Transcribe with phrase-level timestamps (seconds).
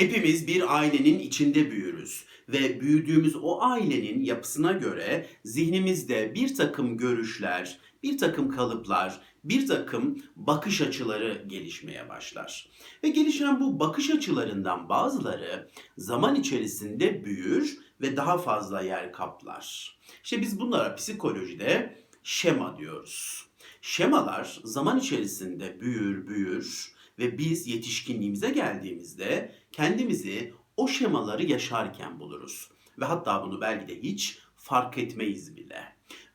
[0.00, 7.78] Hepimiz bir ailenin içinde büyürüz ve büyüdüğümüz o ailenin yapısına göre zihnimizde bir takım görüşler,
[8.02, 12.70] bir takım kalıplar, bir takım bakış açıları gelişmeye başlar.
[13.04, 19.98] Ve gelişen bu bakış açılarından bazıları zaman içerisinde büyür ve daha fazla yer kaplar.
[20.24, 23.46] İşte biz bunlara psikolojide şema diyoruz.
[23.82, 32.70] Şemalar zaman içerisinde büyür büyür ve biz yetişkinliğimize geldiğimizde kendimizi o şemaları yaşarken buluruz.
[32.98, 35.82] Ve hatta bunu belki de hiç fark etmeyiz bile.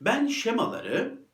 [0.00, 1.26] Ben şemaları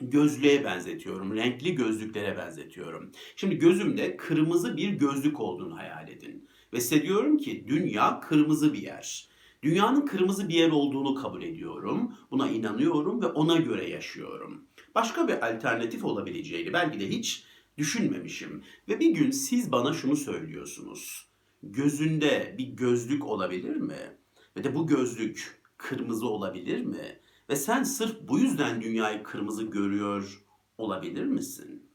[0.00, 1.36] gözlüğe benzetiyorum.
[1.36, 3.12] Renkli gözlüklere benzetiyorum.
[3.36, 6.48] Şimdi gözümde kırmızı bir gözlük olduğunu hayal edin.
[6.72, 9.28] Ve size diyorum ki dünya kırmızı bir yer.
[9.62, 12.14] Dünyanın kırmızı bir yer olduğunu kabul ediyorum.
[12.30, 14.64] Buna inanıyorum ve ona göre yaşıyorum.
[14.94, 17.44] Başka bir alternatif olabileceğini belki de hiç
[17.78, 18.64] düşünmemişim.
[18.88, 21.28] Ve bir gün siz bana şunu söylüyorsunuz.
[21.62, 24.16] Gözünde bir gözlük olabilir mi?
[24.56, 27.20] Ve de bu gözlük kırmızı olabilir mi?
[27.50, 30.44] Ve sen sırf bu yüzden dünyayı kırmızı görüyor
[30.78, 31.88] olabilir misin?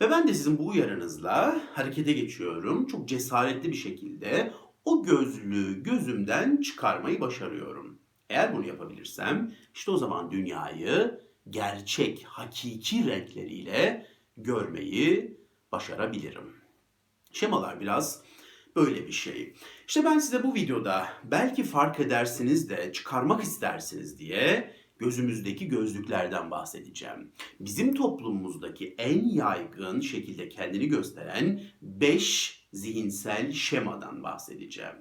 [0.00, 2.86] Ve ben de sizin bu uyarınızla harekete geçiyorum.
[2.86, 4.52] Çok cesaretli bir şekilde
[4.84, 7.98] o gözlüğü gözümden çıkarmayı başarıyorum.
[8.30, 15.40] Eğer bunu yapabilirsem işte o zaman dünyayı gerçek, hakiki renkleriyle görmeyi
[15.72, 16.54] başarabilirim.
[17.32, 18.22] Şemalar biraz
[18.76, 19.54] böyle bir şey.
[19.88, 27.32] İşte ben size bu videoda belki fark edersiniz de çıkarmak istersiniz diye gözümüzdeki gözlüklerden bahsedeceğim.
[27.60, 34.96] Bizim toplumumuzdaki en yaygın şekilde kendini gösteren 5 zihinsel şemadan bahsedeceğim.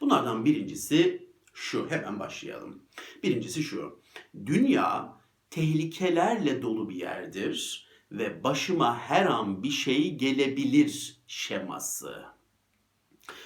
[0.00, 2.82] Bunlardan birincisi şu, hemen başlayalım.
[3.22, 4.02] Birincisi şu,
[4.46, 5.18] dünya
[5.50, 12.22] tehlikelerle dolu bir yerdir ve başıma her an bir şey gelebilir şeması.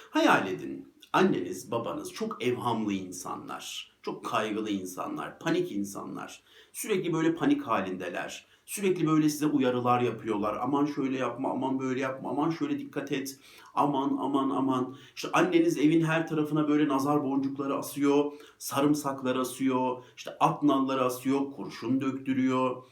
[0.09, 0.93] Hayal edin.
[1.13, 3.97] Anneniz, babanız çok evhamlı insanlar.
[4.01, 6.43] Çok kaygılı insanlar, panik insanlar.
[6.73, 8.47] Sürekli böyle panik halindeler.
[8.65, 10.57] Sürekli böyle size uyarılar yapıyorlar.
[10.61, 13.39] Aman şöyle yapma, aman böyle yapma, aman şöyle dikkat et.
[13.75, 14.95] Aman aman aman.
[15.15, 21.51] İşte anneniz evin her tarafına böyle nazar boncukları asıyor, sarımsaklar asıyor, işte at nalları asıyor,
[21.51, 22.83] kurşun döktürüyor.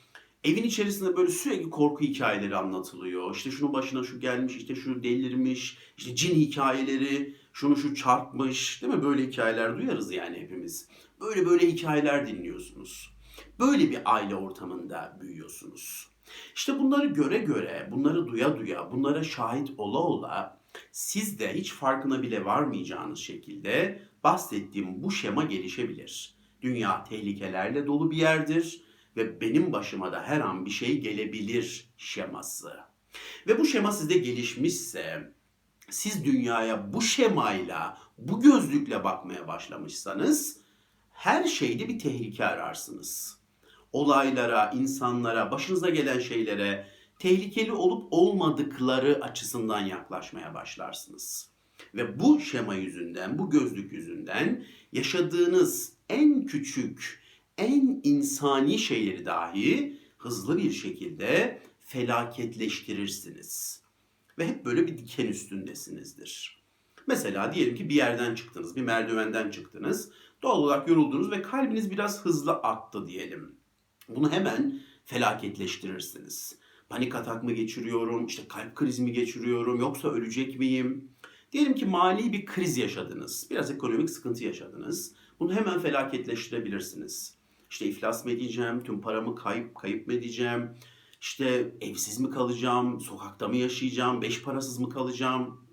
[0.45, 3.35] Evin içerisinde böyle sürekli korku hikayeleri anlatılıyor.
[3.35, 8.81] İşte şunun başına şu gelmiş, işte şu delirmiş, işte cin hikayeleri, şunu şu çarpmış.
[8.81, 9.03] Değil mi?
[9.03, 10.89] Böyle hikayeler duyarız yani hepimiz.
[11.21, 13.17] Böyle böyle hikayeler dinliyorsunuz.
[13.59, 16.07] Böyle bir aile ortamında büyüyorsunuz.
[16.55, 22.21] İşte bunları göre göre, bunları duya duya, bunlara şahit ola ola siz de hiç farkına
[22.21, 26.35] bile varmayacağınız şekilde bahsettiğim bu şema gelişebilir.
[26.61, 28.84] Dünya tehlikelerle dolu bir yerdir
[29.17, 32.73] ve benim başıma da her an bir şey gelebilir şeması.
[33.47, 35.33] Ve bu şema sizde gelişmişse,
[35.89, 40.57] siz dünyaya bu şemayla, bu gözlükle bakmaya başlamışsanız
[41.11, 43.39] her şeyde bir tehlike ararsınız.
[43.91, 46.87] Olaylara, insanlara, başınıza gelen şeylere
[47.19, 51.49] tehlikeli olup olmadıkları açısından yaklaşmaya başlarsınız.
[51.93, 57.21] Ve bu şema yüzünden, bu gözlük yüzünden yaşadığınız en küçük,
[57.57, 63.81] en insani şeyleri dahi hızlı bir şekilde felaketleştirirsiniz.
[64.37, 66.63] Ve hep böyle bir diken üstündesinizdir.
[67.07, 70.11] Mesela diyelim ki bir yerden çıktınız, bir merdivenden çıktınız.
[70.43, 73.55] Doğal olarak yoruldunuz ve kalbiniz biraz hızlı attı diyelim.
[74.09, 76.57] Bunu hemen felaketleştirirsiniz.
[76.89, 81.11] Panik atak mı geçiriyorum, işte kalp krizi mi geçiriyorum, yoksa ölecek miyim?
[81.51, 85.13] Diyelim ki mali bir kriz yaşadınız, biraz ekonomik sıkıntı yaşadınız.
[85.39, 87.34] Bunu hemen felaketleştirebilirsiniz.
[87.75, 90.69] İşte iflas mı edeceğim, tüm paramı kayıp kayıp mı edeceğim,
[91.21, 95.67] işte evsiz mi kalacağım, sokakta mı yaşayacağım, beş parasız mı kalacağım?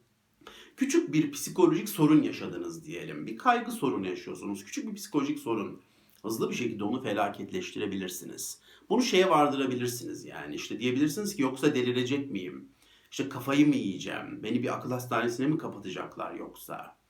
[0.76, 3.26] Küçük bir psikolojik sorun yaşadınız diyelim.
[3.26, 4.64] Bir kaygı sorunu yaşıyorsunuz.
[4.64, 5.80] Küçük bir psikolojik sorun.
[6.22, 8.60] Hızlı bir şekilde onu felaketleştirebilirsiniz.
[8.88, 10.54] Bunu şeye vardırabilirsiniz yani.
[10.54, 12.68] İşte diyebilirsiniz ki yoksa delirecek miyim?
[13.10, 14.42] İşte kafayı mı yiyeceğim?
[14.42, 17.01] Beni bir akıl hastanesine mi kapatacaklar yoksa?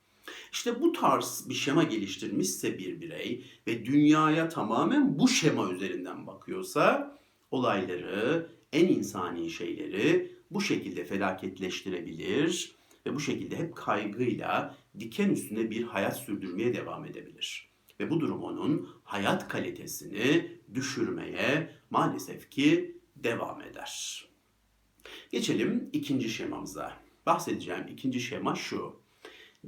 [0.51, 7.17] İşte bu tarz bir şema geliştirmişse bir birey ve dünyaya tamamen bu şema üzerinden bakıyorsa
[7.51, 12.75] olayları, en insani şeyleri bu şekilde felaketleştirebilir
[13.05, 17.69] ve bu şekilde hep kaygıyla diken üstüne bir hayat sürdürmeye devam edebilir.
[17.99, 24.25] Ve bu durum onun hayat kalitesini düşürmeye maalesef ki devam eder.
[25.31, 26.93] Geçelim ikinci şemamıza.
[27.25, 29.02] Bahsedeceğim ikinci şema şu.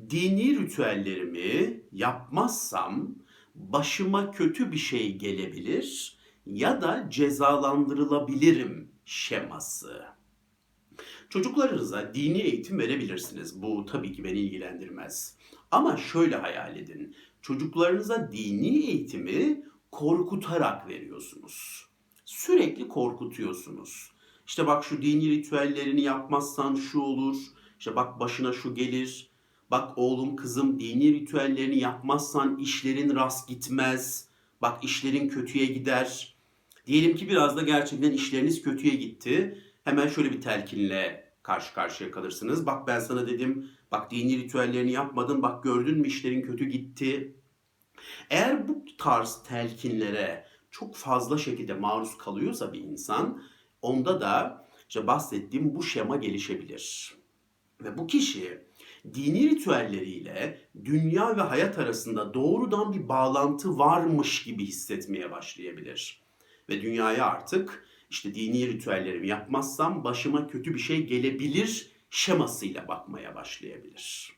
[0.10, 3.16] Dini ritüellerimi yapmazsam
[3.56, 10.06] başıma kötü bir şey gelebilir ya da cezalandırılabilirim şeması.
[11.30, 13.62] Çocuklarınıza dini eğitim verebilirsiniz.
[13.62, 15.38] Bu tabii ki beni ilgilendirmez.
[15.72, 17.16] Ama şöyle hayal edin.
[17.42, 21.86] Çocuklarınıza dini eğitimi korkutarak veriyorsunuz.
[22.26, 24.12] Sürekli korkutuyorsunuz.
[24.48, 27.38] İşte bak şu dini ritüellerini yapmazsan şu olur.
[27.80, 29.35] İşte bak başına şu gelir.
[29.72, 34.28] Bak oğlum kızım dini ritüellerini yapmazsan işlerin rast gitmez.
[34.62, 36.36] Bak işlerin kötüye gider.
[36.86, 39.62] Diyelim ki biraz da gerçekten işleriniz kötüye gitti.
[39.84, 42.66] Hemen şöyle bir telkinle karşı karşıya kalırsınız.
[42.66, 47.36] Bak ben sana dedim, bak dini ritüellerini yapmadın, bak gördün mü işlerin kötü gitti.
[48.30, 53.44] Eğer bu tarz telkinlere çok fazla şekilde maruz kalıyorsa bir insan,
[53.82, 57.16] onda da işte bahsettiğim bu şema gelişebilir.
[57.84, 58.62] Ve bu kişi
[59.14, 66.22] dini ritüelleriyle dünya ve hayat arasında doğrudan bir bağlantı varmış gibi hissetmeye başlayabilir.
[66.70, 74.34] Ve dünyaya artık işte dini ritüellerimi yapmazsam başıma kötü bir şey gelebilir şemasıyla bakmaya başlayabilir.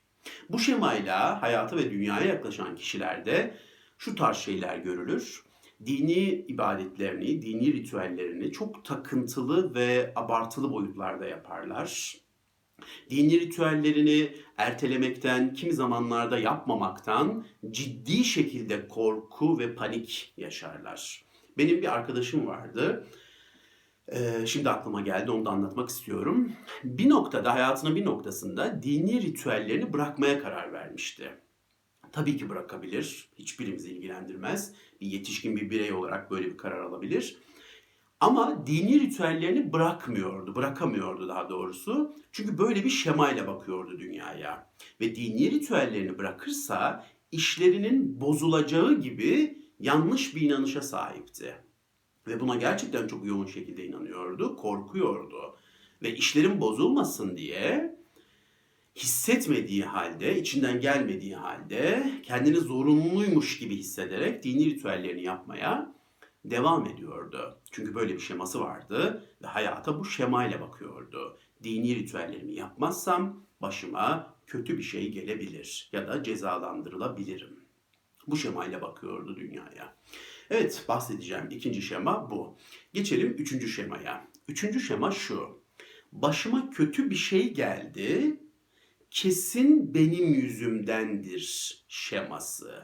[0.50, 3.58] Bu şemayla hayata ve dünyaya yaklaşan kişilerde
[3.98, 5.44] şu tarz şeyler görülür.
[5.86, 12.18] Dini ibadetlerini, dini ritüellerini çok takıntılı ve abartılı boyutlarda yaparlar.
[13.10, 21.26] Dini ritüellerini ertelemekten, kimi zamanlarda yapmamaktan ciddi şekilde korku ve panik yaşarlar.
[21.58, 23.08] Benim bir arkadaşım vardı.
[24.12, 26.52] Ee, şimdi aklıma geldi, onu da anlatmak istiyorum.
[26.84, 31.32] Bir noktada, hayatının bir noktasında dini ritüellerini bırakmaya karar vermişti.
[32.12, 34.74] Tabii ki bırakabilir, hiçbirimizi ilgilendirmez.
[35.02, 37.38] Bir yetişkin bir birey olarak böyle bir karar alabilir.
[38.20, 42.16] Ama dini ritüellerini bırakmıyordu, bırakamıyordu daha doğrusu.
[42.32, 44.74] Çünkü böyle bir şemayla bakıyordu dünyaya.
[45.02, 51.56] Ve dini ritüellerini bırakırsa işlerinin bozulacağı gibi yanlış bir inanışa sahipti.
[52.28, 55.58] Ve buna gerçekten çok yoğun şekilde inanıyordu, korkuyordu.
[56.02, 57.98] Ve işlerin bozulmasın diye
[58.96, 65.97] hissetmediği halde, içinden gelmediği halde kendini zorunluymuş gibi hissederek dini ritüellerini yapmaya
[66.52, 67.62] devam ediyordu.
[67.72, 71.40] Çünkü böyle bir şeması vardı ve hayata bu şemayla bakıyordu.
[71.64, 77.60] Dini ritüellerimi yapmazsam başıma kötü bir şey gelebilir ya da cezalandırılabilirim.
[78.28, 79.96] Bu şemayla bakıyordu dünyaya.
[80.50, 82.58] Evet bahsedeceğim ikinci şema bu.
[82.94, 84.28] Geçelim üçüncü şemaya.
[84.48, 85.64] Üçüncü şema şu.
[86.12, 88.40] Başıma kötü bir şey geldi.
[89.12, 92.84] Kesin benim yüzümdendir şeması.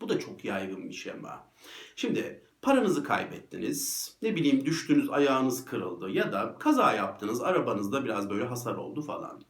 [0.00, 1.52] Bu da çok yaygın bir şema.
[1.96, 8.44] Şimdi paranızı kaybettiniz, ne bileyim düştünüz ayağınız kırıldı ya da kaza yaptınız arabanızda biraz böyle
[8.44, 9.42] hasar oldu falan.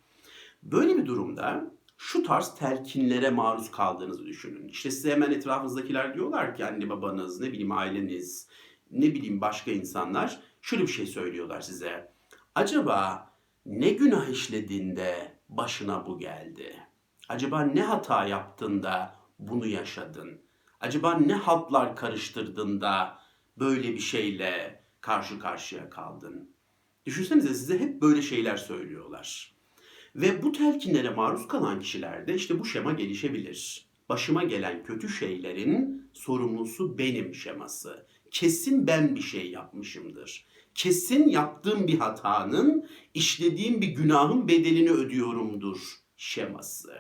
[0.63, 4.69] Böyle bir durumda şu tarz telkinlere maruz kaldığınızı düşünün.
[4.69, 8.49] İşte size hemen etrafınızdakiler diyorlar ki anne babanız, ne bileyim aileniz,
[8.91, 12.13] ne bileyim başka insanlar şöyle bir şey söylüyorlar size.
[12.55, 13.31] Acaba
[13.67, 16.77] ne günah işlediğinde başına bu geldi?
[17.29, 20.44] Acaba ne hata yaptın da bunu yaşadın?
[20.85, 23.19] Acaba ne haltlar karıştırdın da
[23.59, 26.51] böyle bir şeyle karşı karşıya kaldın?
[27.07, 29.55] Düşünsenize size hep böyle şeyler söylüyorlar.
[30.17, 33.89] Ve bu telkinlere maruz kalan kişilerde işte bu şema gelişebilir.
[34.09, 38.07] Başıma gelen kötü şeylerin sorumlusu benim şeması.
[38.31, 40.47] Kesin ben bir şey yapmışımdır.
[40.75, 45.79] Kesin yaptığım bir hatanın, işlediğim bir günahın bedelini ödüyorumdur
[46.17, 46.95] şeması.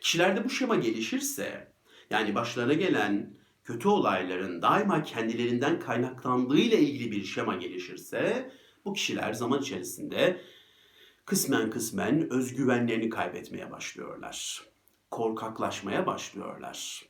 [0.00, 1.69] Kişilerde bu şema gelişirse,
[2.10, 8.50] yani başlarına gelen kötü olayların daima kendilerinden kaynaklandığıyla ilgili bir şema gelişirse,
[8.84, 10.40] bu kişiler zaman içerisinde
[11.24, 14.62] kısmen kısmen özgüvenlerini kaybetmeye başlıyorlar.
[15.10, 17.04] Korkaklaşmaya başlıyorlar.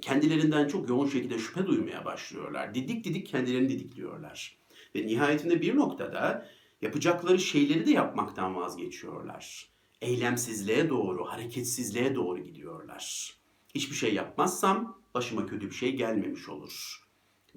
[0.00, 2.74] Kendilerinden çok yoğun şekilde şüphe duymaya başlıyorlar.
[2.74, 4.56] Didik didik kendilerini didikliyorlar.
[4.96, 6.48] Ve nihayetinde bir noktada
[6.82, 9.70] yapacakları şeyleri de yapmaktan vazgeçiyorlar.
[10.02, 13.39] Eylemsizliğe doğru, hareketsizliğe doğru gidiyorlar.
[13.74, 17.06] Hiçbir şey yapmazsam başıma kötü bir şey gelmemiş olur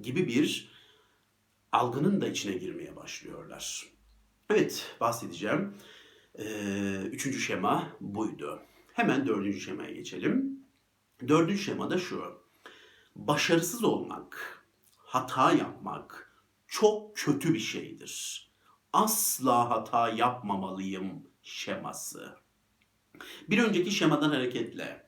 [0.02, 0.72] gibi bir
[1.72, 3.86] algının da içine girmeye başlıyorlar.
[4.50, 5.78] Evet bahsedeceğim.
[6.40, 8.62] Ee, üçüncü şema buydu.
[8.94, 10.60] Hemen dördüncü şemaya geçelim.
[11.28, 12.44] Dördüncü şema da şu.
[13.16, 14.64] Başarısız olmak,
[14.96, 16.34] hata yapmak
[16.68, 18.44] çok kötü bir şeydir.
[18.94, 22.38] Asla hata yapmamalıyım şeması.
[23.50, 25.03] Bir önceki şemadan hareketle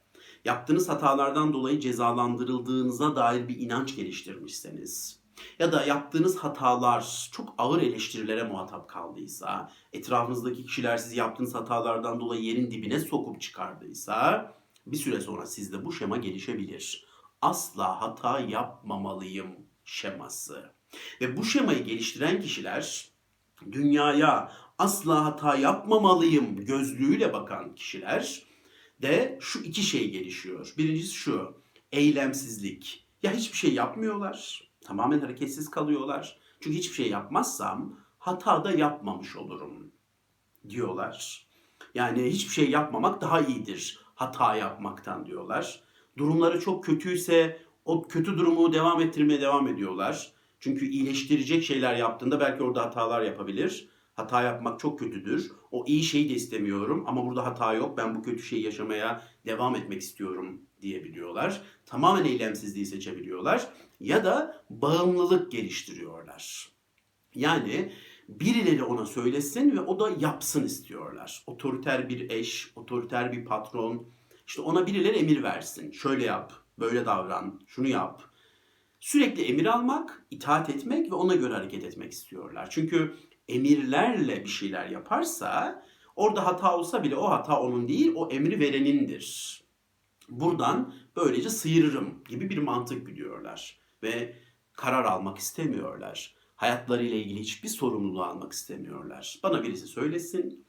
[0.46, 5.26] yaptığınız hatalardan dolayı cezalandırıldığınıza dair bir inanç geliştirmişseniz
[5.60, 12.42] ya da yaptığınız hatalar çok ağır eleştirilere muhatap kaldıysa, etrafınızdaki kişiler sizi yaptığınız hatalardan dolayı
[12.42, 14.52] yerin dibine sokup çıkardıysa
[14.86, 17.06] bir süre sonra sizde bu şema gelişebilir.
[17.42, 19.48] Asla hata yapmamalıyım
[19.86, 20.72] şeması.
[21.22, 23.10] Ve bu şemayı geliştiren kişiler
[23.72, 28.44] dünyaya asla hata yapmamalıyım gözlüğüyle bakan kişiler
[29.02, 30.74] de şu iki şey gelişiyor.
[30.78, 31.62] Birincisi şu,
[31.92, 33.08] eylemsizlik.
[33.24, 36.40] Ya hiçbir şey yapmıyorlar, tamamen hareketsiz kalıyorlar.
[36.60, 39.92] Çünkü hiçbir şey yapmazsam hata da yapmamış olurum
[40.70, 41.48] diyorlar.
[41.96, 45.84] Yani hiçbir şey yapmamak daha iyidir hata yapmaktan diyorlar.
[46.18, 50.34] Durumları çok kötüyse o kötü durumu devam ettirmeye devam ediyorlar.
[50.60, 53.90] Çünkü iyileştirecek şeyler yaptığında belki orada hatalar yapabilir.
[54.16, 55.52] Hata yapmak çok kötüdür.
[55.72, 57.98] O iyi şeyi de istemiyorum ama burada hata yok.
[57.98, 61.62] Ben bu kötü şeyi yaşamaya devam etmek istiyorum diyebiliyorlar.
[61.86, 63.68] Tamamen eylemsizliği seçebiliyorlar.
[64.00, 66.70] Ya da bağımlılık geliştiriyorlar.
[67.36, 67.92] Yani
[68.30, 71.44] birileri ona söylesin ve o da yapsın istiyorlar.
[71.48, 74.08] Otoriter bir eş, otoriter bir patron.
[74.48, 75.92] İşte ona birileri emir versin.
[75.92, 78.24] Şöyle yap, böyle davran, şunu yap.
[79.00, 82.68] Sürekli emir almak, itaat etmek ve ona göre hareket etmek istiyorlar.
[82.70, 83.14] Çünkü
[83.48, 85.84] emirlerle bir şeyler yaparsa
[86.16, 89.62] orada hata olsa bile o hata onun değil, o emri verenindir.
[90.30, 94.36] Buradan böylece sıyırırım gibi bir mantık biliyorlar ve
[94.74, 96.36] karar almak istemiyorlar.
[96.56, 99.40] Hayatlarıyla ilgili hiçbir sorumluluğu almak istemiyorlar.
[99.44, 100.66] Bana birisi söylesin,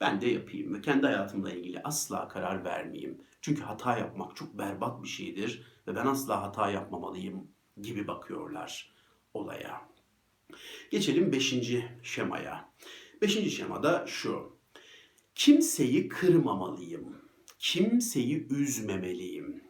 [0.00, 3.20] ben de yapayım ve kendi hayatımla ilgili asla karar vermeyeyim.
[3.40, 8.94] Çünkü hata yapmak çok berbat bir şeydir ve ben asla hata yapmamalıyım gibi bakıyorlar
[9.34, 9.88] olaya.
[10.90, 12.72] Geçelim beşinci şemaya.
[13.22, 14.58] Beşinci şemada şu.
[15.34, 17.16] Kimseyi kırmamalıyım.
[17.58, 19.62] Kimseyi üzmemeliyim.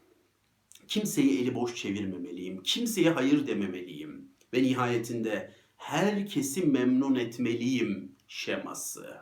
[0.89, 2.63] Kimseyi eli boş çevirmemeliyim.
[2.63, 4.29] Kimseye hayır dememeliyim.
[4.55, 9.17] Ve nihayetinde herkesi memnun etmeliyim şeması.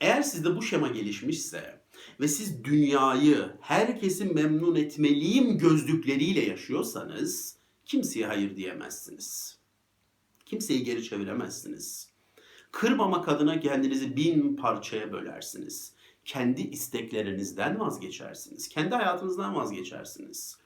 [0.00, 1.80] Eğer sizde bu şema gelişmişse
[2.20, 9.55] ve siz dünyayı herkesi memnun etmeliyim gözlükleriyle yaşıyorsanız kimseye hayır diyemezsiniz.
[10.46, 12.10] Kimseyi geri çeviremezsiniz.
[12.72, 15.92] Kırmamak adına kendinizi bin parçaya bölersiniz.
[16.24, 18.68] Kendi isteklerinizden vazgeçersiniz.
[18.68, 20.58] Kendi hayatınızdan vazgeçersiniz.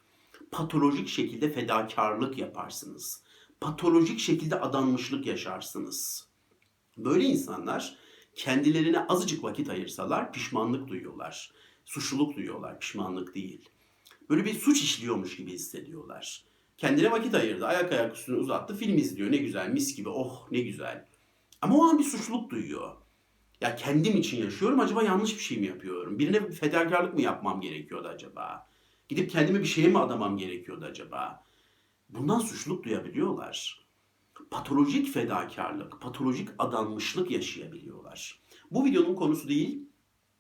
[0.51, 3.23] Patolojik şekilde fedakarlık yaparsınız.
[3.61, 6.27] Patolojik şekilde adanmışlık yaşarsınız.
[6.99, 7.97] Böyle insanlar
[8.35, 11.53] kendilerine azıcık vakit ayırsalar pişmanlık duyuyorlar.
[11.85, 13.69] Suçluluk duyuyorlar, pişmanlık değil.
[14.31, 16.50] Böyle bir suç işliyormuş gibi hissediyorlar.
[16.81, 19.33] Kendine vakit ayırdı, ayak ayak üstüne uzattı, film izliyor.
[19.33, 21.07] Ne güzel, mis gibi, oh ne güzel.
[21.63, 22.97] Ama o an bir suçluluk duyuyor.
[23.61, 26.19] Ya kendim için yaşıyorum, acaba yanlış bir şey mi yapıyorum?
[26.19, 28.67] Birine bir fedakarlık mı yapmam gerekiyordu acaba?
[29.09, 31.45] Gidip kendime bir şeye mi adamam gerekiyordu acaba?
[32.09, 33.81] Bundan suçluluk duyabiliyorlar
[34.51, 38.41] patolojik fedakarlık, patolojik adanmışlık yaşayabiliyorlar.
[38.71, 39.83] Bu videonun konusu değil,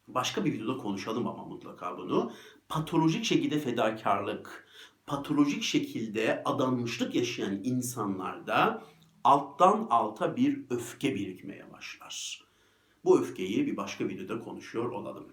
[0.08, 2.32] başka bir videoda konuşalım ama mutlaka bunu.
[2.68, 4.66] Patolojik şekilde fedakarlık,
[5.10, 8.82] patolojik şekilde adanmışlık yaşayan insanlarda
[9.24, 12.44] alttan alta bir öfke birikmeye başlar.
[13.04, 15.32] Bu öfkeyi bir başka videoda konuşuyor olalım.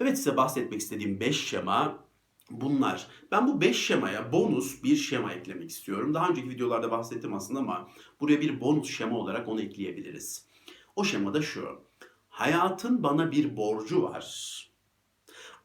[0.00, 1.98] Evet size bahsetmek istediğim 5 şema
[2.50, 3.06] bunlar.
[3.30, 6.14] Ben bu 5 şemaya bonus bir şema eklemek istiyorum.
[6.14, 7.88] Daha önceki videolarda bahsettim aslında ama
[8.20, 10.46] buraya bir bonus şema olarak onu ekleyebiliriz.
[10.96, 11.84] O şema da şu.
[12.28, 14.70] Hayatın bana bir borcu var.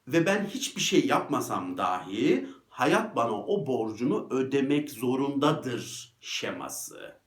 [0.08, 2.46] Ve ben hiçbir şey yapmasam dahi
[2.80, 7.20] hayat bana o borcunu ödemek zorundadır şeması.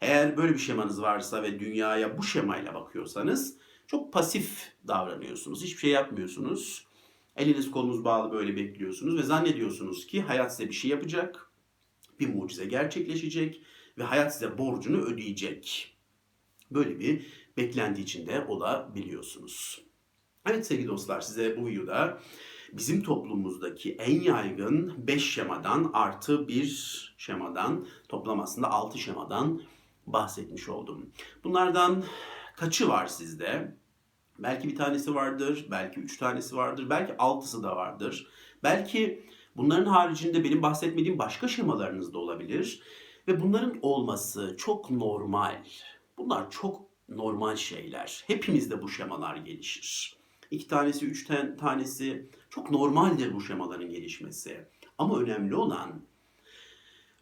[0.00, 5.64] Eğer böyle bir şemanız varsa ve dünyaya bu şemayla bakıyorsanız çok pasif davranıyorsunuz.
[5.64, 6.90] Hiçbir şey yapmıyorsunuz
[7.36, 11.50] Eliniz kolunuz bağlı böyle bekliyorsunuz ve zannediyorsunuz ki hayat size bir şey yapacak.
[12.20, 13.62] Bir mucize gerçekleşecek
[13.98, 15.96] ve hayat size borcunu ödeyecek.
[16.70, 17.26] Böyle bir
[17.56, 19.84] beklenti içinde olabiliyorsunuz.
[20.46, 22.20] Evet sevgili dostlar size bu videoda
[22.72, 29.62] bizim toplumumuzdaki en yaygın 5 şemadan artı bir şemadan toplam aslında 6 şemadan
[30.06, 31.10] bahsetmiş oldum.
[31.44, 32.04] Bunlardan
[32.56, 33.76] kaçı var sizde?
[34.38, 38.26] Belki bir tanesi vardır, belki üç tanesi vardır, belki altısı da vardır.
[38.62, 42.82] Belki bunların haricinde benim bahsetmediğim başka şemalarınız da olabilir.
[43.28, 45.64] Ve bunların olması çok normal.
[46.18, 48.24] Bunlar çok normal şeyler.
[48.26, 50.16] Hepimizde bu şemalar gelişir.
[50.50, 51.26] İki tanesi, üç
[51.58, 54.66] tanesi çok normaldir bu şemaların gelişmesi.
[54.98, 56.02] Ama önemli olan,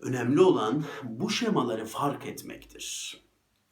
[0.01, 3.21] önemli olan bu şemaları fark etmektir.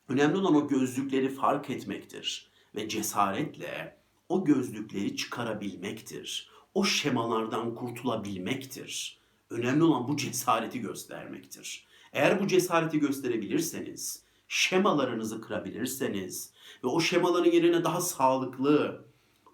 [0.08, 3.96] Önemli olan o gözlükleri fark etmektir ve cesaretle
[4.28, 6.50] o gözlükleri çıkarabilmektir.
[6.74, 9.20] O şemalardan kurtulabilmektir.
[9.50, 11.86] Önemli olan bu cesareti göstermektir.
[12.12, 16.52] Eğer bu cesareti gösterebilirseniz, şemalarınızı kırabilirseniz
[16.84, 19.04] ve o şemaların yerine daha sağlıklı,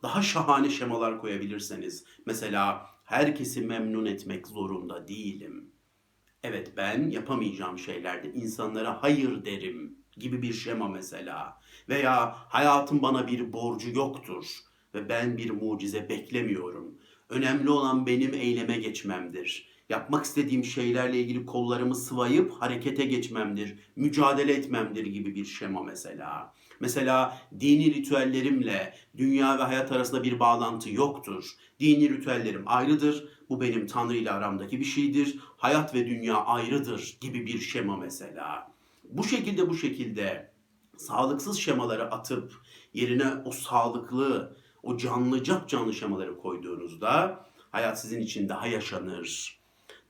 [0.02, 5.72] daha şahane şemalar koyabilirseniz, mesela herkesi memnun etmek zorunda değilim.
[6.42, 11.60] Evet ben yapamayacağım şeylerde insanlara hayır derim gibi bir şema mesela.
[11.88, 14.46] Veya hayatın bana bir borcu yoktur
[14.94, 16.98] ve ben bir mucize beklemiyorum.
[17.28, 19.68] Önemli olan benim eyleme geçmemdir.
[19.88, 26.54] Yapmak istediğim şeylerle ilgili kollarımı sıvayıp harekete geçmemdir, mücadele etmemdir gibi bir şema mesela.
[26.82, 31.50] Mesela dini ritüellerimle dünya ve hayat arasında bir bağlantı yoktur.
[31.80, 33.28] Dini ritüellerim ayrıdır.
[33.48, 35.38] Bu benim Tanrı ile aramdaki bir şeydir.
[35.56, 38.70] Hayat ve dünya ayrıdır gibi bir şema mesela.
[39.04, 40.50] Bu şekilde bu şekilde
[40.96, 42.52] sağlıksız şemaları atıp
[42.94, 49.58] yerine o sağlıklı, o canlı, cap canlı şemaları koyduğunuzda hayat sizin için daha yaşanır,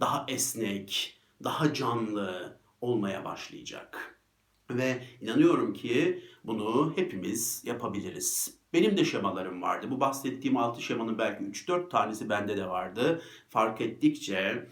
[0.00, 4.11] daha esnek, daha canlı olmaya başlayacak.
[4.76, 8.54] Ve inanıyorum ki bunu hepimiz yapabiliriz.
[8.72, 9.86] Benim de şemalarım vardı.
[9.90, 13.22] Bu bahsettiğim 6 şemanın belki 3-4 tanesi bende de vardı.
[13.50, 14.68] Fark ettikçe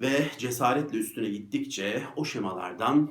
[0.00, 3.10] ve cesaretle üstüne gittikçe o şemalardan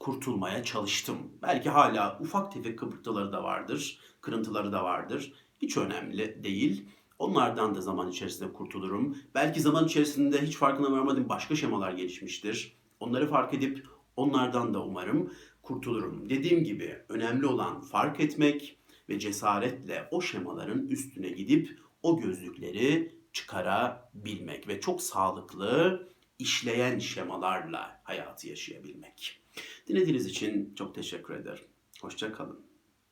[0.00, 1.16] kurtulmaya çalıştım.
[1.42, 5.32] Belki hala ufak tefek kıpırtıları da vardır, kırıntıları da vardır.
[5.62, 6.88] Hiç önemli değil.
[7.18, 9.16] Onlardan da zaman içerisinde kurtulurum.
[9.34, 12.76] Belki zaman içerisinde hiç farkına varmadığım başka şemalar gelişmiştir.
[13.00, 15.32] Onları fark edip onlardan da umarım
[15.62, 16.30] kurtulurum.
[16.30, 24.68] Dediğim gibi önemli olan fark etmek ve cesaretle o şemaların üstüne gidip o gözlükleri çıkarabilmek
[24.68, 26.08] ve çok sağlıklı
[26.38, 29.42] işleyen şemalarla hayatı yaşayabilmek.
[29.88, 31.64] Dinlediğiniz için çok teşekkür ederim.
[32.02, 32.65] Hoşça kalın.